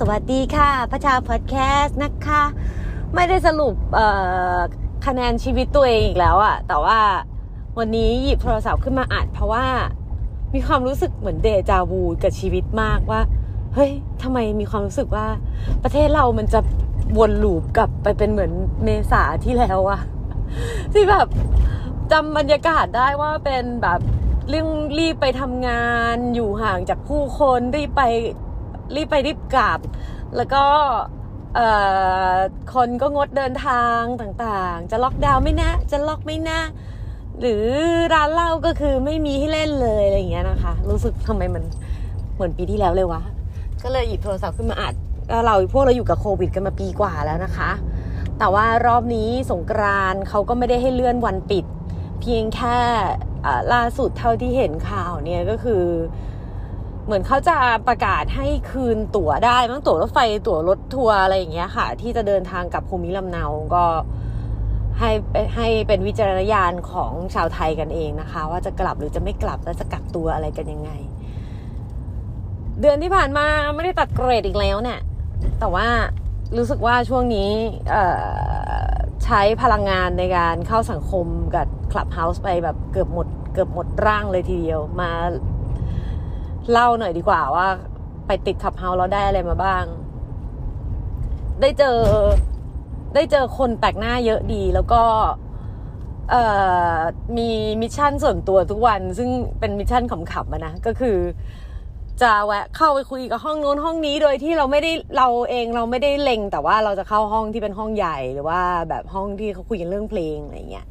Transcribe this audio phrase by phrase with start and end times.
[0.00, 2.42] สวัสดีค่ะพระชาพอดแคสต์นะคะ
[3.14, 3.74] ไม่ได้สรุป
[5.06, 6.98] คะแนนชีวิตตัวเองอีกแล้วอะแต่ว่า
[7.78, 9.66] วันนี้หยิบโทรศัพท์ขึ้นมาอ่านเพราะว่า
[10.54, 13.20] มีความรู้สึกเหมือนเดจาวูกับชีวิตมากว่า
[13.74, 13.90] เฮ้ย
[14.22, 15.26] ทำไมมีความรู้สึกว่า
[15.82, 16.60] ประเทศเรามันจะ
[17.18, 18.52] วนลูปกลับไปเป็นเหมือน
[18.84, 20.00] เมษาที่แล้วอะ
[20.92, 21.26] ที่แบบ
[22.12, 24.00] จำบรรยากาศได้ว่าเป็นแบบ
[24.48, 24.68] เรื่อง
[24.98, 28.02] รีบไปทำงานอยู่ห่างจากผู้คนรีบไป
[28.96, 29.80] รีบไปรีบกลับ
[30.36, 30.64] แล้วก็
[32.74, 36.60] คนก็งดเดินทางต่างๆ จะล็อกดาวน์ไม่นะ จะล็อกไม่นะ
[37.40, 37.64] หรือ
[38.14, 41.64] ร้านเหล้าก็คือไม่มีให้เล่นเลยอะไรอย่างเงี้ยนะคะ รู้สึกทำไมมัน
[42.34, 43.22] เหมือนปีที่แล้วเลยวะ
[43.82, 44.94] ก็เลยหยิบโทรศัพท์ขึ้นมาอัด
[45.44, 47.70] เราพวกเราอยู่กับโควิดกันมาปีกว่าแล้วนะคะ
[48.38, 51.64] แต่ว่ารอบนี้สงกรานเขาก็ไม่ได้ให้เลื่อนวันปิด
[52.20, 52.78] เพียงแค่
[53.72, 55.82] ล่าสุดเท่าที่เห็นข่าวเนี่ยก็คือ
[57.04, 57.56] เหมือนเขาจะ
[57.88, 63.84] ประกาศให้คืนตั๋วได้มั้งตั๋วรถไฟตั๋วรถทัวร์อะไรอย่างเงี้ยค่ะ ที่จะเดินทางกับภูมิลำเนาก็
[64.98, 65.10] ให้
[65.54, 70.90] ให้เป็นวิจารณญาณของชาวไทยกันเองนะคะ ว่าจะกลับหรือจะไม่กลับแล้วจะกักตัวอะไรกันยังไง
[72.80, 75.00] เดือนที่ผ่านมาไม่ได้ตัดเกรดอีกแล้วเนี่ย
[75.60, 75.88] แต่ว่า
[76.56, 77.50] รู้สึกว่าช่วงนี้
[79.24, 85.10] ใช้พลังงานในการเข้าสังคมกับ Clubhouse ไปแบบเกือบหมด เกือบหมดร่างเลยทีเดียวมา
[86.72, 87.66] เล่าหน่อยดีกว่าว่า
[88.26, 89.84] ไปติด Clubhouse แล้วได้อะไรมาบ้าง
[91.60, 91.98] ได้เจอ
[93.14, 95.02] ได้เจอคนแปลกหน้าเยอะดี แล้วก็
[97.36, 97.48] มี
[97.82, 99.28] mission ส่วนตัวทุกวัน ซึ่ง
[99.60, 101.18] เป็น mission ขำๆนะ ก็คือ
[102.22, 110.86] จะแวะเข้าไปคุยกับห้องโน้นห้องนี้โดยที่เราไม่ได้เราเองเราไม่ได้เล็ง แต่ว่าเราจะเข้าห้องที่เป็นห้องใหญ่หรือว่าแบบห้องที่เขาคุยกันเรื่องเพลงอะไรเงี้ย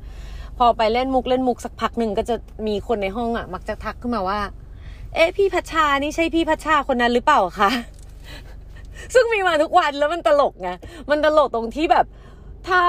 [0.57, 2.35] พอไปเล่นมุกเล่นมุกสักพักหนึ่งก็จะ
[2.67, 4.39] มีคนในห้องอะ มักจะทักขึ้นมาว่า
[5.15, 7.71] เอ๊ะพี่พัชชานี่ใช่พี่พัชชาคนนั้นหรือเปล่าคะ
[9.13, 10.69] ซึ่งมีมาทุกวันแล้วมันตลกไง
[11.09, 12.05] มันตลกตรงที่แบบ
[12.67, 12.81] ถ้า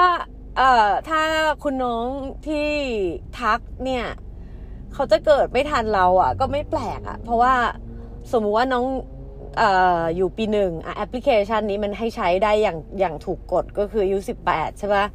[0.57, 1.21] เอ่อถ้า
[1.63, 2.07] คุณน้อง
[2.47, 2.67] ที่
[3.39, 4.05] ทักเนี่ย
[4.93, 7.53] เขาจะเกิดไม่ทันเราอะ ก็ไม่แปลกอะ เพราะว่า
[8.31, 8.85] สมมุติว่าน้อง
[9.61, 9.63] อ
[10.15, 15.05] อยู่ปีหนึ่งแอปพลิเคชันนี้มันให้ใช้ได้อย่างอย่างถูกกฎก็คืออายุสิบแปดใช่ปะ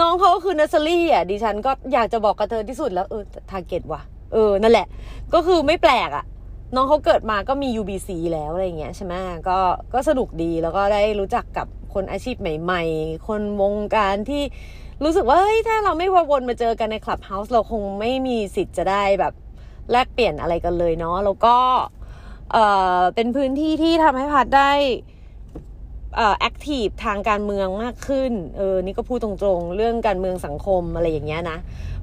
[0.00, 4.02] น้องเขาก็คือเนสซอรี่อะดิฉันก็อยากจะบอกกับเธอที่สุดแล้วเออ target ว่ะ
[4.32, 4.86] เออ นั่นแหละ
[5.34, 6.24] ก็คือไม่แปลกอะ
[6.74, 9.14] น้องเขาเกิดมาก็มี UBC แล้วอะไรเงี้ยใช่ไหม
[9.48, 9.58] ก็
[9.94, 14.42] ก็สนุกดีแล้วก็ได้รู้จักกับคนอาชีพใหม่ ๆ คนวงการที่
[15.04, 19.32] รู้สึกว่าเฮ้ยถ้าเราไม่วนมาเจอกันใน Clubhouse เราคงไม่มีสิทธิ์จะได้แบบ
[19.92, 21.56] แลกเปลี่ยนอะไรกันเลยเนาะแล้วก็
[22.52, 22.56] เอ
[22.98, 24.72] อเป็นพื้นที่ที่ทำให้พัดได้
[26.18, 31.58] อ่อ active ทางการเมืองมากขึ้น เออ นี่ก็พูดตรงๆ เรื่องการเมืองสังคมอะไรอย่างเงี้ยนะ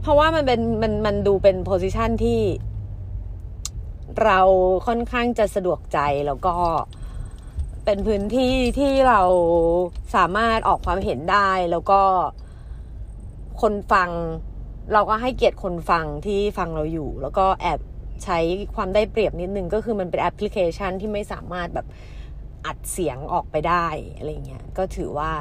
[0.06, 2.42] เพราะว่ามันเป็นมันมันดูเป็น position ที่
[4.24, 4.40] เรา
[4.88, 6.56] ค่อนข้างจะสะดวกใจแล้วก็
[7.86, 9.22] เป็นพื้นที่ที่เรา
[10.16, 12.02] สามารถออกความเห็นได้แล้วก็
[13.62, 14.10] คนฟัง
[14.94, 17.80] เราก็ให้เกียรติคนฟังที่ฟังเราอยู่ แล้วก็แอบ
[18.24, 18.40] ใช้
[18.76, 21.88] ความได้เปรียบนิดนึงก็คือมันเป็นแอปพลิเคชันที่ไม่สามารถแบบ
[22.66, 23.86] อัดเสียงออกไปได้
[24.18, 25.32] อะไรเงี้ยก็ถือว่า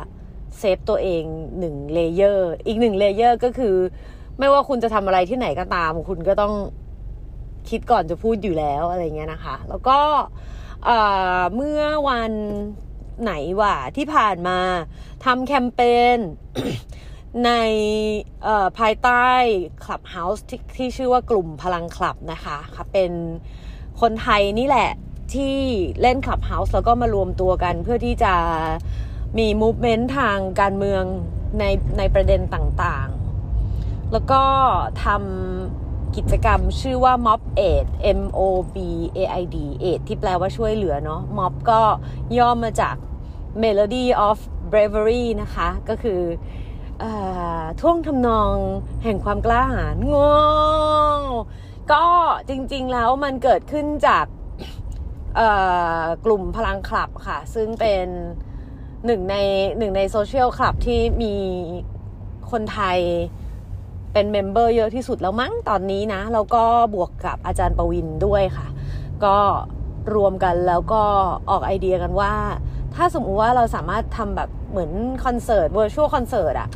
[0.59, 1.25] safe ตัวเอง
[1.59, 3.77] หนึ่ง layer อีกหนึ่ง layer ก็คือ
[4.39, 6.55] ไม่ว่าคุณจะทำอะไรที่ไหนก็ตาม คุณก็ต้อง
[7.69, 9.99] คิดก่อนจะพูดอยู่แล้วอะไรเงี้ยนะคะ แล้วก็
[11.55, 12.33] เมื่อวัน
[13.23, 14.59] ไหนวะที่ผ่านมา
[15.25, 15.81] ทำแคมเป
[16.17, 16.19] ญ
[17.47, 17.51] ใน
[18.79, 19.29] ภายใต้
[19.85, 23.13] Clubhouse ที่ที่ชื่อว่ากลุ่มพลังคลับนะคะค่ะเป็น
[24.01, 24.91] คนไทยนี่แหละ
[25.35, 25.57] ที่
[26.01, 28.35] เล่น Clubhouse แล้วก็มารวมตัวกันเพื่อที่จะ
[29.39, 31.05] มี movement ทางการเมือง
[31.59, 31.65] ใน
[31.99, 33.09] ในประเด็นต่าง
[34.13, 34.43] แล้วก็
[35.05, 37.87] ทำกิจกรรมชื่อว่า Mob Aid
[38.19, 38.41] M O
[38.75, 38.77] B
[39.17, 41.81] A I D Aid ที่แปลว่าช่วยเหลือเนาะ Mob ก็
[42.39, 42.97] ย่อมมาจาก
[43.63, 44.39] Melody of
[44.73, 46.21] Bravery นะคะ ก็คือ
[47.81, 48.55] ท่วงทำนอง
[49.05, 50.17] แห่งความกล้าหาญง
[51.19, 51.21] ง
[51.93, 52.05] ก็
[52.49, 54.27] จริงๆแล้วมันเกิดขึ้นจาก
[56.25, 58.07] กลุ่มพลังคลับค่ะ ซึ่งเป็น
[59.07, 59.37] หนึ่งใน
[59.79, 61.35] หนึ่งในโซเชียลคลับที่มี
[62.51, 63.01] คนไทย
[64.15, 66.65] เป็น member เยอะที่สุดแล้วมั้งตอนนี้นะ แล้วก็
[66.95, 68.67] บวกกับอาจารย์ประวินด้วยค่ะ
[69.25, 69.37] ก็
[70.15, 71.03] รวมกันแล้วก็
[71.51, 72.35] ออกไอเดียกันว่า
[72.95, 74.91] ถ้าสมมติว่าเราสามารถทำแบบเหมือน
[75.25, 76.69] คอนเสิร์ต virtual concert อะ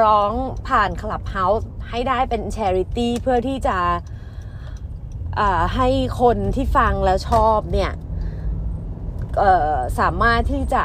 [0.00, 0.32] ร้อง
[0.68, 3.78] ผ่าน Clubhouse ให้ได้เป็น charity เพื่อที่จะ
[5.76, 5.88] ให้
[6.20, 7.92] คนที่ฟังแล้วชอบเนี่ย
[10.00, 10.82] สามารถที่จะ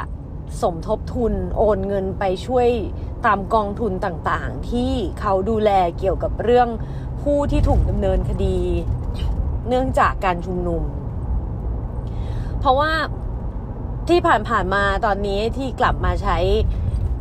[0.61, 2.67] สมทบทุนโอนเงินไปช่วย
[3.25, 6.69] ตามกองทุนต่างๆ ที่เขาดูแลเกี่ยวกับเรื่อง
[7.21, 8.57] ผู้ที่ถูกดำเนินคดี
[9.67, 10.83] เนื่องจากการชุมนุม
[12.59, 12.91] เพราะว่า
[14.09, 14.19] ที่
[14.49, 16.37] ผ่านๆมาตอนนี้ที่กลับมาใช้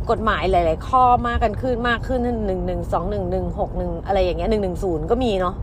[0.09, 5.55] กฎหมายหลาย ๆ ข้อมากกันขึ้นมากขึ้นหนึ่งหนึ่งสองหนึ่งหนึ่งหกหนึ่งอะไรอย่างเงี้ยหนึ่งหนึ่งศูนย์ก็มีเนาะ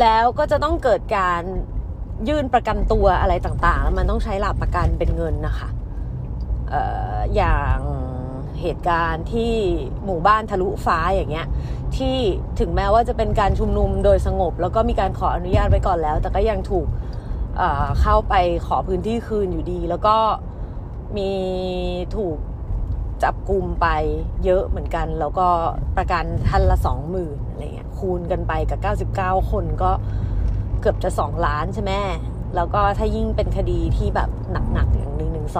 [0.00, 1.42] แล้วก็จะต้องเกิดการ
[2.28, 5.68] ยื่นประกันตัวอะไรต่าง ๆ แล้วมันต้องใช้หลักประกันเป็นเงินนะคะ
[7.36, 7.78] อย่าง
[8.60, 9.52] เหตุการณ์ที่
[10.04, 11.46] หมู่บ้านทะลุฟ้าอย่างเงี้ย
[11.96, 12.16] ที่
[12.60, 16.86] ถึงแม้ว่าจะเป็นการชุมนุมโดยสงบ แล้วก็มีการขออนุญาตไว้ก่อนแล้ว แต่ก็ยังถูก
[18.00, 18.34] เข้าไป
[18.66, 20.16] ขอพื้นที่คืนอยู่ดี แล้วก็
[21.16, 21.30] มี
[22.16, 22.36] ถูก
[23.22, 23.86] จับกลุ่มไป
[24.44, 25.48] เยอะเหมือนกัน แล้วก็
[25.96, 28.78] ประกันทันละสองหมื่นอะไรเงี้ยคูณกันไปกับ
[29.18, 29.90] 99 คนก็
[30.80, 31.92] เกือบจะ 2 ล้านใช่ไหม
[32.56, 34.30] แล้วก็ถ้ายิ่งเป็นคดีที่แบบ
[34.72, 35.05] หนักๆเ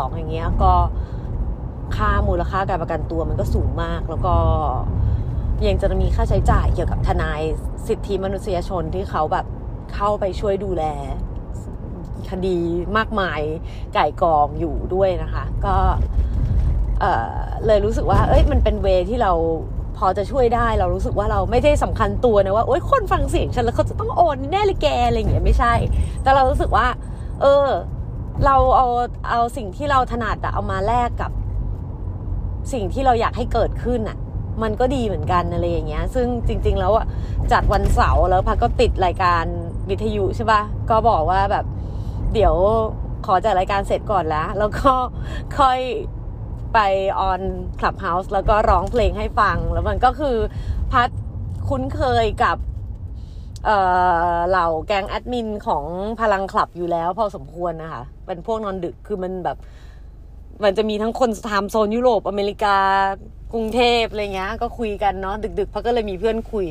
[0.03, 0.73] 2 อย่างเงี้ยก็
[1.97, 4.35] ค่ามูลค่าการประกันตัวมันก็สูงมาก แล้วก็
[5.67, 7.41] ยังจะมีค่าใช้จ่ายเกี่ยวกับทนาย
[7.89, 9.47] สิทธิมนุษยชนที่เขาแบบ
[9.95, 10.85] เข้าไปช่วยดูแล
[12.31, 12.59] คดี
[12.97, 13.41] มากมาย
[13.95, 15.77] ไก่กองอยู่ด้วยนะคะ ก็
[17.01, 17.35] เออ
[17.67, 19.33] เลยรู้สึกว่า เอ้ยมันเป็นเวที่เรา
[19.99, 25.75] พอจะช่วยได้ เรารู้สึกว่าเราไม่ใช่สำคัญตัวนะว่าโอ๊ยคนฟังเสียงฉันแล้วเขาจะต้องโอนแน่เลยแกอะไรอย่างเงี้ยไม่ใช่
[26.23, 26.87] แต่เรารู้สึกว่า
[27.41, 27.67] เออ
[28.45, 28.87] เราเอา
[29.31, 31.31] เอาสิ่งที่เราถนัดเอามาแลกกับ
[32.73, 34.19] สิ่งที่เราอยากให้เกิดขึ้นอะ
[34.63, 37.07] มันก็ดีเหมือนกันอะไรอย่างเงี้ย ซึ่งจริง ๆ แล้วอะ
[37.53, 39.45] จัดวันเสาร์แล้วพักก็ติดรายการ
[39.91, 41.65] วิทยุใช่ปะก็บอกว่าแบบ
[42.35, 42.55] เดี๋ยว
[43.27, 44.93] ขอจัดรายการเสร็จก่อนแล้ว แล้วก็
[45.59, 45.79] ค่อย
[46.75, 46.79] ไป
[47.21, 47.41] ออน
[47.79, 50.37] คลับเฮาส์แล้วก็ร้องเพลงให้ฟัง แล้วมันก็คือ
[50.93, 51.11] พัด
[51.69, 52.57] คุ้นเคยกับ
[54.49, 55.85] เหล่าแก๊งแอดมินของ
[56.21, 59.57] พลังคลับอยู่แล้วพอสมควรนะคะ เป็นพวกนอนดึกคือมันแบบ
[60.65, 62.77] มันจะมีทั้งคนทำโซนยุโรปอเมริกา
[63.53, 66.67] กรุงเทพอะไรเงี้ย ก็คุยกันเนาะดึกๆเพราะก็เลยมีเพื่อนคุย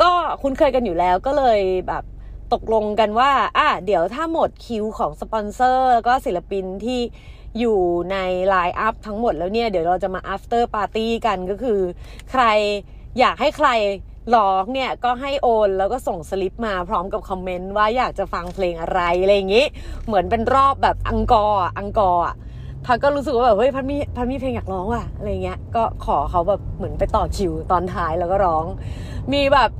[0.00, 0.10] ก็
[0.42, 2.04] คุ้นเคยกันอยู่แล้วก็เลยแบบ
[2.52, 7.00] ตกลงกันว่า อะ เดี๋ยวถ้าหมดคิวของสปอนเซอร์แล้วก็ศิลปินที่
[7.58, 7.78] อยู่
[8.12, 8.16] ใน
[8.48, 11.80] ไลน์อัพทั้งหมดแล้วเนี่ย เดี๋ยวเราจะมา after party กันก็คือ
[12.30, 12.44] ใคร
[13.18, 13.68] อยากให้ใคร
[14.34, 19.66] ร้องเนี่ยก็ให้โอนแล้วก็ส่งสลิปมาพร้อมกับคอมเมนต์ว่าอยากจะฟังเพลงอะไรอะไรอย่างงี้
[20.06, 22.24] เหมือนเป็นรอบแบบ encore encore
[22.84, 28.64] พัดก็รู้สึกว่าแบบเฮ้ยพัดมีพัดมีเพลงอยากร้องว่ะอะไรเงี้ยก็ขอเขาแบบเหมือนไปต่อคิวตอนท้ายแล้วก็ร้อง
[29.32, 29.70] มีแบบ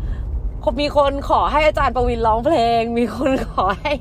[0.81, 3.93] มีคนขอให้อาจารย์ประวินร้องเพลง มีคนขอให้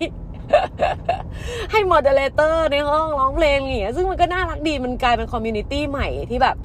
[1.71, 6.55] ให้ moderator ในห้องร้องเพลงอย่างเงี้ยซึ่งมันก็น่ารักดีมันกลายเป็น community ใหม่ที่แบบ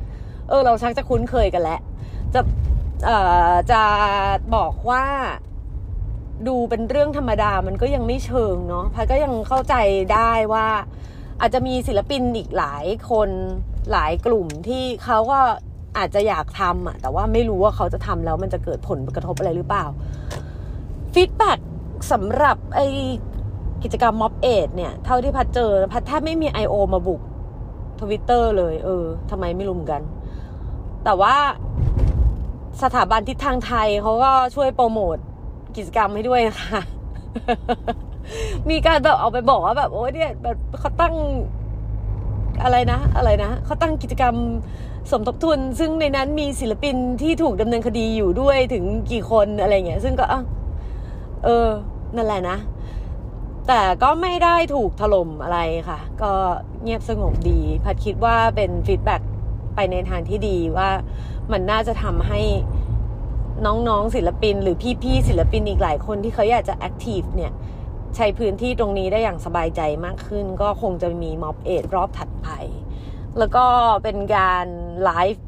[0.48, 1.80] เออเราชักจะคุ้นเคยกันแล้ว
[2.34, 2.40] จะ
[3.72, 3.82] จะ
[4.56, 5.04] บอกว่า
[6.48, 9.74] ดูเป็นเรื่องธรรมดามันก็ยังไม่เชิงเนาะพัดก็ยังเข้าใจ
[10.12, 10.66] ได้ว่า
[11.40, 13.30] อาจจะมีศิลปินอีกหลายคน
[13.92, 15.40] หลายกลุ่มที่เขาก็
[15.98, 19.84] อาจจะอยากทำอะแต่ว่าไม่รู้ว่าเขาจะทำแล้วมันจะเกิดผลกระทบอะไรหรือเปล่า
[21.14, 21.52] ฟีดแบ็
[22.12, 22.80] สำหรับไอ
[23.82, 26.74] กิจกรรมม็อบเอดเนี่ย เท่าที่พัดเจอพัดแทบไม่มี I.O.
[26.94, 27.20] มาบุก
[28.00, 30.02] ทวิตเตอร์เลย เออทำไมไม่รู้เหมือนกัน
[31.04, 31.34] แต่ว่า
[32.82, 35.16] สถาบันทิศทางไทยเขาก็ช่วยโปรโมท
[35.76, 36.80] กิจกรรมให้ด้วยนะคะ
[38.70, 41.14] มีการแบบเอาไปบอกว่าแบบโอ้ยเนี่ยแบบเขาตั้ง
[42.62, 44.34] อะไรนะ อะไรนะเขาตั้งกิจกรรม
[45.10, 50.24] สมทบทุน ซึ่งในนั้นมีศิลปินที่ถูกดำเนินคดีอยู่ด้วยถึงกี่คนอะไรเงี้ย ซึ่งก็
[51.44, 51.68] เออ
[52.16, 52.58] นั่นแหละนะ
[53.68, 55.58] แต่ก็ไม่ได้ถูกถล่มอะไร
[55.88, 56.32] ค่ะ ก็
[56.82, 59.16] เงียบสงบดี พัดคิดว่าเป็น feedback
[59.74, 60.88] ไปในทางที่ดีว่า
[61.52, 62.40] มันน่าจะทำให้
[63.66, 67.52] น้องๆศิลปิน หรือพี่ๆศิลปินอีกหลายคนที่เขาอยากจะ active เนี่ย
[68.16, 72.48] ใช้พื้นที่ตรงนี้ได้อย่างสบายใจมากขึ้น ก็คงจะมี Mob Aid รอบถัดไป
[73.38, 73.64] แล้วก็
[74.02, 74.66] เป็นการ
[75.04, 75.44] ไลฟ์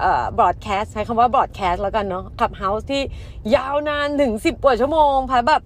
[0.00, 3.02] เอ่อ broadcast ใช้คำว่า broadcast แล้วกันเนาะ Clubhouse ที่
[3.54, 5.62] ยาวนานถึงสิบกว่าชั่วโมงพัดแบบ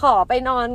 [0.00, 0.68] ขอไปนอน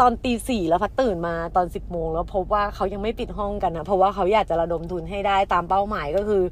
[0.00, 6.42] ตอนตีสี่แล้วพัดตื่นมาตอนสิบโมงแล้วพบว่าเขายังไม่ปิดห้องกันนะเพราะว่าเขาอยากจะระดมทุนให้ได้ตามเป้าหมายก็คือ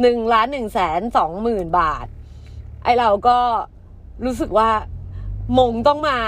[0.00, 2.06] หนึ่งล้านหนึ่งแสนสองหมื่นบาท
[2.84, 3.36] ไอเราก็
[4.24, 4.70] รู้สึกว่า
[5.58, 6.18] มงต้องมา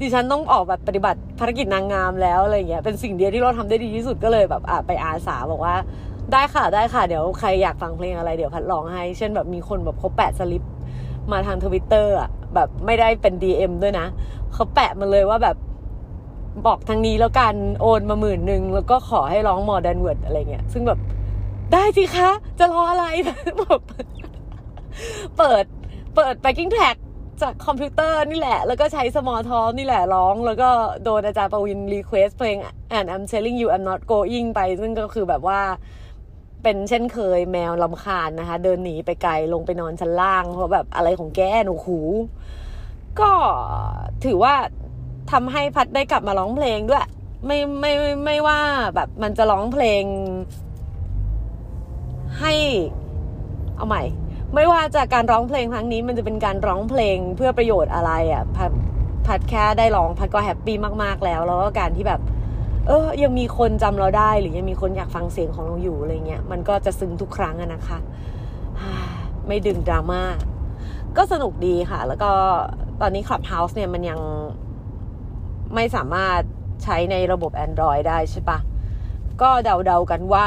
[0.00, 5.74] ดิฉันต้องออกแบบปฏิบัติภารกิจนางงามแล้วอะไรเงี้ยเป็นสิ่งเดียวที่เราทำได้ดีที่สุดก็เลยแบบอะไปอาสาบอกว่า
[6.32, 10.62] ได้ค่ะได้ค่ะ เดี๋ยวใครอยากฟังเพลงอะไรเดี๋ยวพัดร้องให้ เช่นแบบมีคนแบบเขาแปะสลิป
[11.32, 14.06] มาทางทวิตเตอร์อะแบบไม่ได้เป็น DM ด้วยนะ
[14.54, 15.56] เขาแปะมาเลยว่าแบบ
[16.66, 20.98] บอกทางนี้แล้วกันโอนมาหมื่นหนึ่งแล้วก็ขอให้ร้อง More Than Words อะไรเงี้ย ซึ่งแบบ
[21.72, 23.80] ได้สิคะ จะรออะไรแบบ
[25.36, 25.64] เปิด
[26.14, 26.96] เปิด backing track
[27.42, 30.68] จากคอมพิวเตอร์นี่แหละ แล้วก็ใช้ small talk นี่แหละร้อง แล้วก็
[31.04, 32.58] โดนอาจารย์ปวิน request เพลง
[32.98, 35.60] and I'm telling you I'm not going ไป ซึ่งก็คือแบบว่า
[36.62, 41.98] เป็นเช่นเคยแมวลำคาญนะคะ เดินหนีไปไกลลงไปนอนชั้นล่าง เพราะแบบอะไรของแกหนูหู
[43.20, 43.32] ก็
[44.24, 44.54] ถือว่า
[45.32, 47.06] ทำให้พัดได้กลับมาร้องเพลงด้วย
[47.46, 48.60] ไม่ไม่ไม่ไม่ว่า
[48.94, 50.02] แบบมันจะร้องเพลง
[52.40, 52.54] ให้
[53.76, 54.02] เอาใหม่
[54.54, 58.72] ไม่ว่าจะการร้องเพลงครั้งนี้ มันจะเป็นการร้องเพลงเพื่อประโยชน์อะไรอะ่ะพัด
[59.26, 62.20] พัดแค่ได้ร้องพัดก็แฮปปี้มากๆแล้ว แล้วก็การที่แบบ
[62.86, 67.98] เออ ยังมีคนจำเราได้ หรือยังมีคนอยากฟังเสียงของเราอยู่อะไรเงี้ยมันก็จะซึ้งทุกครั้งอะนะคะ
[69.46, 70.22] ไม่ดึงดราม่า
[71.16, 72.30] ก็สนุกดีค่ะ แล้วก็
[73.00, 74.20] ตอนนี้ Clubhouse เนี่ยมันยัง
[75.74, 76.40] ไม่สามารถ
[76.84, 78.58] ใช้ในระบบ Android ได้ใช่ปะ
[79.42, 80.46] ก็เดาๆกันว่า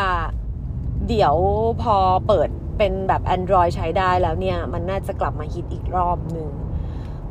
[1.08, 1.36] เดี๋ยว
[1.82, 1.96] พอ
[2.28, 6.50] เปิดเป็นแบบ Android ใช้ได้แล้วเนี่ย มันน่าจะกลับมาฮิตอีกรอบหนึ่ง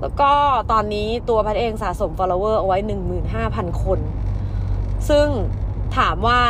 [0.00, 0.32] แล้วก็
[0.72, 2.78] ตอนนี้ตัวพัดเองสะสม follower เอาไว้
[3.30, 3.98] 15,000 คน
[5.08, 5.26] ซึ่ง
[5.96, 6.40] ถามว่า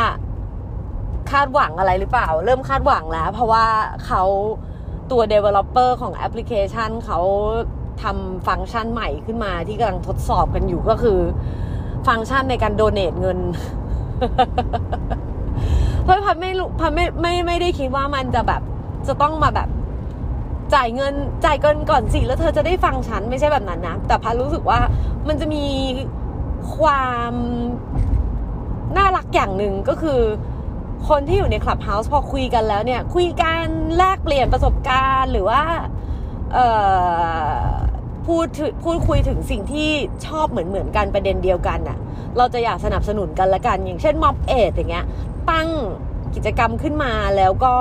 [1.31, 3.65] คาดหวังอะไรหรือเปล่า เริ่มคาดหวังแล้ว เพราะว่า
[4.05, 4.23] เขา
[5.11, 7.19] ตัว developer ของแอปพลิเคชันเขา
[8.03, 11.19] ทำฟังก์ชันใหม่ขึ้นมาที่กำลังทดสอบกันอยู่ก็คือ
[12.07, 13.39] ฟังก์ชันในการโดเน a เงิน
[16.03, 18.61] เพราะพัดไม่รู้พัดไม่ไม่ไม่ได้คิดว่ามันจะแบบ
[19.07, 19.69] จะต้องมาแบบ
[20.73, 21.13] จ่ายเงิน
[21.45, 24.79] จ่ายเงินก่อนสิแล้วเธอจะได้ฟังฉันไม่ใช่แบบนั้นนะ แต่พัดรู้สึกว่า
[25.27, 25.65] มันจะมี
[26.77, 27.33] ความ
[28.97, 30.21] น่ารักอย่างหนึ่งก็คือ
[31.09, 33.65] คนที่อยู่ในคลับเฮาส์พอคุยกันแล้วเนี่ย คุยกัน
[33.97, 35.61] แลกเปลี่ยนประสบการณ์หรือว่า
[36.53, 36.67] เอ่
[37.55, 37.57] อ
[38.25, 38.47] พูด
[38.83, 39.89] พูดคุยถึงสิ่งที่
[40.27, 41.97] ชอบเหมือนเหมือนกันประเด็นเดียวกันน่ะ
[42.37, 45.05] เราจะอยากสนับสนุนกันละกัน อย่างเช่นม็อบเอทอย่างเงี้ย
[45.51, 45.69] ตั้ง
[46.35, 47.73] กิจกรรมขึ้นมาแล้วก็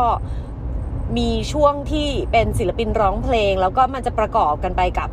[1.17, 5.11] มีช่วงที่เป็นศิลปินร้องเพลง แล้วก็มันจะประกอบกันไปกับ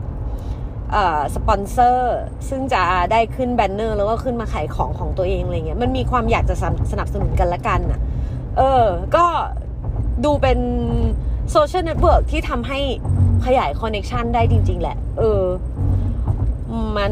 [1.35, 2.17] สปอนเซอร์
[2.49, 2.81] ซึ่งจะ
[3.11, 6.55] ได้ขึ้น banner แล้วก็ขึ้นมาขายของของตัวเองอะไรเงี้ยมันมีความอยากจะ
[6.91, 7.99] สนับสนุนกันละกันอะ
[8.57, 9.25] เออ ก็
[10.25, 10.59] ดูเป็น
[11.51, 12.79] social network ที่ทำให้
[13.45, 15.41] ขยาย connection ได้จริง ๆ แหละ เออ
[16.97, 17.11] มัน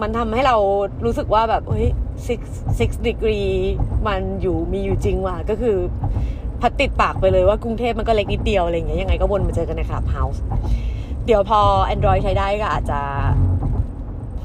[0.00, 0.56] มันทำให้เรา
[1.04, 1.88] รู้สึกว่าแบบเฮ้ย
[2.26, 2.40] six
[2.78, 3.50] six degree
[4.08, 5.76] มันอยู่มีอยู่จริงว่ะ ก็คือ
[6.60, 10.42] พัดติดปากไปเลยว่ากรุงเทพมันก็เล็กนิดเดียวอะไรเงี้ยยังไงก็วนมาเจอกันใน Clubhouse
[11.26, 11.60] เดี๋ยวพอ
[11.94, 13.00] Android ใช้ได้ก็อาจจะ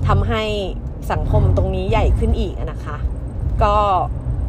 [0.08, 0.44] ทำให้
[1.12, 2.98] สังคมตรงนี้ใหญ่ขึ้นอีกนะคะ
[3.64, 3.76] ก็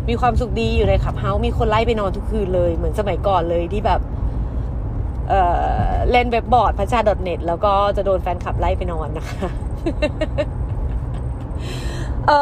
[0.09, 4.01] มีความสุขดีอยู่ใน Clubhouse มีคนไล่ไปนอนทุกคืนเลย เหมือนสมัยก่อนเลยที่แบบ
[5.29, 9.49] เล่นเว็บบอร์ดพัชชา .net แล้วก็จะโดนแฟนคลับไล่ไปนอนนะคะ
[12.27, 12.33] เอ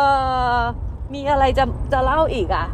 [0.54, 0.58] อ
[1.14, 2.66] มีอะไรจะจะเล่าอีกอะ่ะ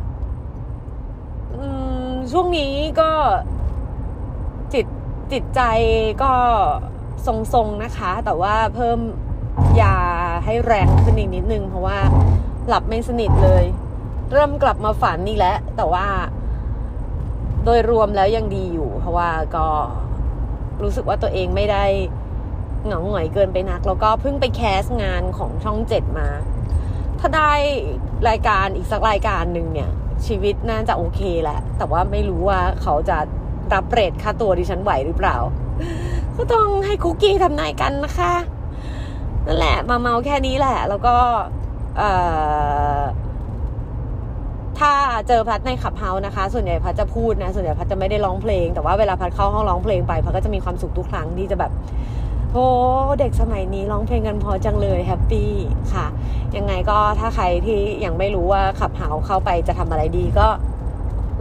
[2.32, 3.10] ช่วงนี้ก็
[4.72, 4.86] จิต
[5.32, 5.60] จิตใจ
[6.22, 6.32] ก็
[7.26, 8.98] ทรงๆนะคะ แต่ว่าเพิ่ม
[9.82, 9.96] ยา
[10.44, 11.98] ให้แรงขึ้นอีกนิดนึง เพราะว่า
[12.68, 13.64] หลับไม่สนิทเลย
[14.32, 16.06] เริ่มกลับมาฝันนี่แหละแต่ว่า
[17.64, 19.66] โดยรวมแล้วยังดีอยู่ เพราะว่าก็
[20.82, 21.84] รู้สึกว่าตัวเองไม่ได้
[22.84, 26.28] เหงาหงอยเกินไปนัก แล้วก็เพิ่งไปแคสงานของช่องเจ็ดมา
[27.18, 27.52] ถ้าได้
[28.28, 29.90] รายการอีกสักรายการหนึ่งเนี่ย
[30.26, 33.18] ชีวิตน่าจะโอเคแหละ แต่ว่าไม่รู้ว่าเขาจะ
[33.72, 35.36] รับเรทค่าตัวดิฉันไหวหรือเปล่า
[36.36, 38.34] ก็ต้องให้คุกกี้ทำนายกันนะคะ
[39.46, 41.16] นั่นแหละมาเมาแค่นี้แหละ แล้วก็
[41.98, 42.02] เอ
[42.98, 43.00] อ
[44.80, 44.92] ถ้า
[45.28, 51.72] เจอพัดใน Clubhouse นะคะ ส่วนใหญ่พัดจะพูดนะ ส่วนใหญ่พัดจะไม่ได้ร้องเพลง แต่ว่าเวลาพัดเข้าห้องร้องเพลงไปพัดก็จะมีความสุขทุกครั้งที่จะแบบ
[52.52, 52.66] โอ้
[53.20, 55.50] เด็กสมัยนี้ร้องเพลงกันเพราะจังเลย happy
[55.92, 56.06] ค่ะ
[56.56, 60.48] ยังไงก็ถ้าใครที่ยังไม่รู้ว่า Clubhouse เข้าไปจะทำอะไรดีก็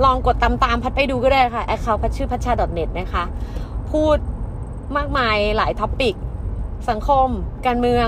[0.04, 3.24] ลองกดตามตามพัดไปดูก็ได้ค่ะ account พัดชื่อพัชชา .net นะคะ
[3.92, 4.18] พูด
[4.98, 6.16] มากมายหลาย topic
[6.90, 7.28] สังคม
[7.66, 8.08] การเมือง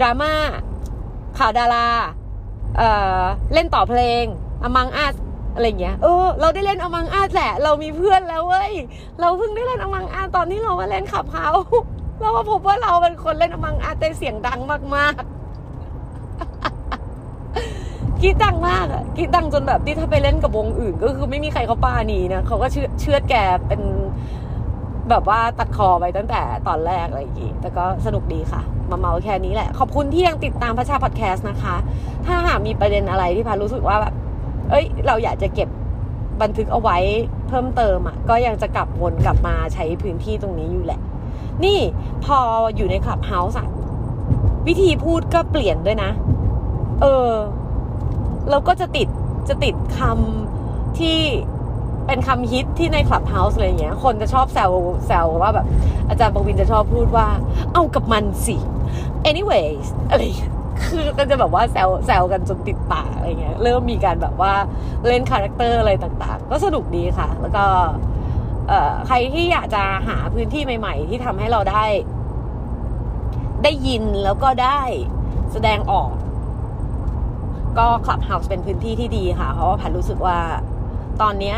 [0.00, 0.34] ดราม่า
[1.38, 1.86] ข่าวดารา
[2.78, 2.82] เอ
[3.20, 3.22] อ
[3.54, 4.24] เล่นต่อเพลง
[4.64, 5.14] อมังอาส
[5.54, 8.72] อะไรเงี้ย เออ เราได้เล่นอมังอาสแหละ เรามีเพื่อนแล้วเว้ย
[9.20, 11.48] เราเพิ่งได้เล่นอมังอาสตอนที่เรามาเล่นขับเขา
[12.20, 14.60] เราก็พบว่าเราเป็นคนเล่นอมังอาสแต่เสียงดัง
[14.96, 15.22] มากๆ
[18.22, 23.34] คิดดังมากอะคิดดังจนแบบที่ถ้าไปเล่นกับวงอื่น ก็คือไม่มีใครเขาป้านีนะเขาก็เชื่อเชื่อแก
[23.68, 23.80] เป็น
[25.12, 31.76] แบบว่าตัดคอไปตั้งแต่ตอนแรกอะไรอย่างงี้แต่ก็สนุกดีค่ะ มาเมาแค่นี้แหละ ขอบคุณที่ยังติดตามพระชาพอดแคสต์นะคะ
[32.26, 34.14] ถ้าหากมีประเด็นอะไรที่พารู้สึกว่าแบบ
[34.70, 35.68] เอ้ย เราอยากจะเก็บ
[36.42, 36.96] บันทึกเอาไว้
[37.48, 41.00] เพิ่มเติมอะก็ยังจะกลับวนกลับมาใช้พื้นที่ตรงนี้อยู่แหละ
[41.64, 41.78] นี่
[42.24, 42.38] พอ
[42.76, 43.58] อยู่ในคลับเฮาส์
[44.66, 46.10] วิธีพูดก็เปลี่ยนด้วยนะ
[47.00, 47.30] เออ
[48.50, 49.08] เราก็จะติด
[49.48, 51.18] จะติดคำที่
[52.06, 54.70] เป็นคำฮิตที่ใน Clubhouse อะไรเงี้ย คนจะชอบแซว
[55.06, 55.66] แซวว่าแบบ
[56.08, 57.26] อาจารย์ปวินจะชอบพูดว่า
[57.72, 58.56] เอากับมันสิ
[59.30, 60.22] anyways อะไร
[60.82, 64.52] คือก็จะแบบว่าแซวแซวกันจนติดปากอะไรเงี้ย เริ่มมีการแบบว่า
[65.06, 67.64] เล่น character อะไรต่างๆ ก็สนุกดีค่ะ แล้วก็
[69.06, 71.84] ใครที่อยากจะหาพื้นที่ใหม่ ๆ ที่ทำให้เราได้
[73.62, 74.80] ได้ยินแล้วก็ได้
[75.52, 76.12] แสดงออก
[77.78, 80.38] ก็ Clubhouse เป็นพื้นที่ที่ดีค่ะ เพราะว่าพัดรู้สึกว่า
[81.22, 81.56] ตอนเนี้ย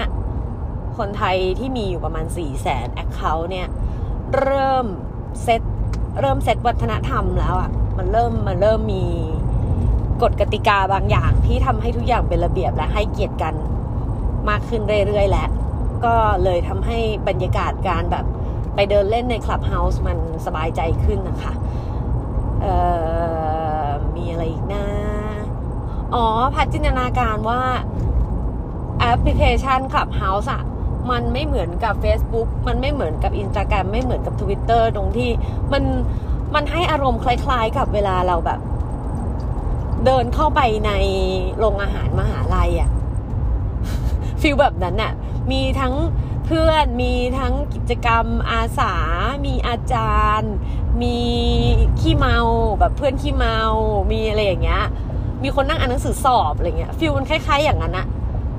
[0.99, 3.69] คนไทยที่มีอยู่ประมาณ 4 0 0แสน account เนี่ย
[4.37, 4.87] เริ่ม
[5.43, 5.63] เซต
[6.21, 9.05] เริ่มเซตวัฒนธรรมแล้วอะ่ะ มันเริ่มมันเริ่มมี
[10.23, 13.55] กฎกติกาบางอย่างที่ทำให้ทุกอย่างเป็นระเบียบและให้เกียรติกัน
[14.49, 15.49] มากขึ้นเรื่อยๆแล้ว
[16.05, 16.99] ก็เลยทำให้
[17.29, 18.25] บรรยากาศการแบบ
[18.75, 21.53] ไปเดินเล่นใน Clubhouse มันสบายใจขึ้นนะคะ
[22.61, 22.75] เอ่
[23.87, 24.85] อมีอะไรอีกนะ
[26.15, 27.61] อ๋อ พัดจินตนาการว่า
[29.01, 30.63] แอปพลิเคชัน Clubhouse อะ
[31.11, 35.31] มันไม่เหมือนกับ Facebook มันไม่เหมือนกับ Instagram ไม่เหมือนกับ Twitter ตรงที่
[35.73, 35.85] มัน
[36.55, 38.61] มันให้อารมณ์คล้ายๆ กับเวลาเราแบบ
[40.05, 40.93] เดินเข้าไปใน
[41.59, 42.91] โรงอาหารมหาลัยอะ
[44.41, 45.13] ฟิลแบบนั้นน่ะ
[45.51, 45.95] มีทั้ง
[46.47, 48.95] เพื่อนมีทั้งกิจกรรมอาสา
[49.47, 50.53] มีอาจารย์
[51.03, 51.19] มี
[52.01, 52.39] ขี้เมา
[52.81, 53.59] แบบเพื่อนขี้เมา
[54.13, 54.85] มีอะไรอย่างเงี้ย
[55.43, 58.07] มีคนนั่งอ่านหนังสือสอบอะไรเงี้ยฟิลมันคล้าย ๆ อย่างนั้นอะ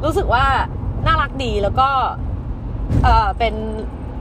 [0.03, 0.45] รู้สึกว่า
[1.05, 1.89] น่ารักดีแล้วก็
[3.03, 3.55] เออเป็น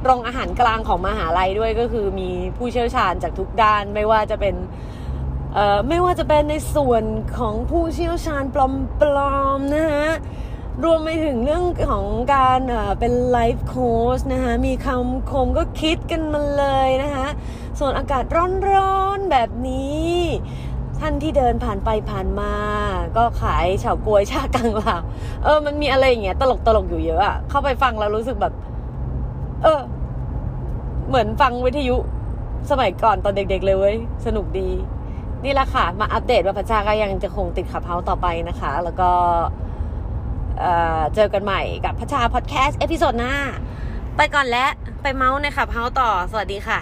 [0.04, 4.54] โรงอาหารกลางของมหาลัยด้วยก็คือมีผู้เชี่ยวชาญจากทุกด้านไม่ว่าจะเป็น
[5.54, 7.04] เอ่อไม่ว่าจะเป็นในส่วน
[7.38, 10.10] ของผู้เชี่ยวชาญปลอมๆนะฮะ
[10.84, 12.60] รวมไปถึงเรื่องของการ
[13.00, 17.28] เป็นไลฟ์โค้ชนะคะมีคำคมก็คิดกันมาเลยนะคะ
[17.78, 18.24] ส่วนอากาศ
[18.68, 20.14] ร้อนๆแบบนี้
[21.00, 22.52] ท่านที่เดินผ่านไปผ่านมา
[23.16, 25.00] ก็ขายเฉาก๊วยชากังลาว
[25.44, 28.52] เออ มันมีอะไรอย่างเงี้ยตลกตลกอยู่เยอะอะเข้าไปฟังแล้วรู้สึกแบบ
[29.62, 29.80] เออ
[31.08, 31.96] เหมือนฟังวิทยุ
[32.70, 33.96] สมัยก่อนตอนเด็ก ๆ เลยเว้ย
[34.26, 34.68] สนุกดี
[35.44, 39.10] นี่แหละค่ะ มาอัปเดตว่าพระชาก็ยังจะคงติดขับเฮาต่อไปนะคะ แล้วก็
[41.14, 43.34] เจอกันใหม่กับพัชชา podcast episode หน้า
[44.16, 44.70] ไปก่อนแล้ว
[45.02, 46.80] ไปเมาส์ใน Clubhouse ต่อสวัสดีค่ะ